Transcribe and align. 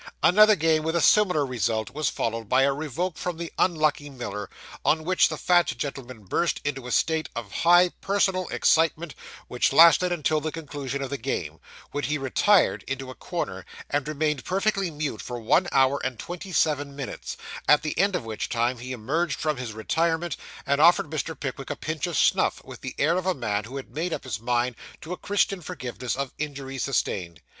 Another 0.23 0.55
game, 0.55 0.81
with 0.81 0.95
a 0.95 0.99
similar 0.99 1.45
result, 1.45 1.91
was 1.91 2.09
followed 2.09 2.49
by 2.49 2.63
a 2.63 2.73
revoke 2.73 3.19
from 3.19 3.37
the 3.37 3.53
unlucky 3.59 4.09
Miller; 4.09 4.49
on 4.83 5.03
which 5.03 5.29
the 5.29 5.37
fat 5.37 5.67
gentleman 5.67 6.23
burst 6.23 6.59
into 6.63 6.87
a 6.87 6.91
state 6.91 7.29
of 7.35 7.51
high 7.51 7.89
personal 8.01 8.47
excitement 8.47 9.13
which 9.47 9.71
lasted 9.71 10.11
until 10.11 10.41
the 10.41 10.51
conclusion 10.51 11.03
of 11.03 11.11
the 11.11 11.19
game, 11.19 11.59
when 11.91 12.05
he 12.05 12.17
retired 12.17 12.83
into 12.87 13.11
a 13.11 13.13
corner, 13.13 13.63
and 13.91 14.07
remained 14.07 14.43
perfectly 14.43 14.89
mute 14.89 15.21
for 15.21 15.39
one 15.39 15.67
hour 15.71 16.01
and 16.03 16.17
twenty 16.17 16.51
seven 16.51 16.95
minutes; 16.95 17.37
at 17.69 17.83
the 17.83 17.95
end 17.99 18.15
of 18.15 18.25
which 18.25 18.49
time 18.49 18.79
he 18.79 18.93
emerged 18.93 19.39
from 19.39 19.57
his 19.57 19.71
retirement, 19.71 20.35
and 20.65 20.81
offered 20.81 21.11
Mr. 21.11 21.39
Pickwick 21.39 21.69
a 21.69 21.75
pinch 21.75 22.07
of 22.07 22.17
snuff 22.17 22.59
with 22.65 22.81
the 22.81 22.95
air 22.97 23.17
of 23.17 23.27
a 23.27 23.35
man 23.35 23.65
who 23.65 23.77
had 23.77 23.93
made 23.93 24.13
up 24.13 24.23
his 24.23 24.39
mind 24.39 24.75
to 25.01 25.13
a 25.13 25.17
Christian 25.17 25.61
forgiveness 25.61 26.15
of 26.15 26.33
injuries 26.39 26.83
sustained. 26.85 27.39